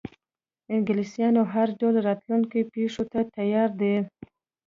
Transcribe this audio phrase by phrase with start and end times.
[0.75, 3.95] انګلیسیان هر ډول راتلونکو پیښو ته تیار دي.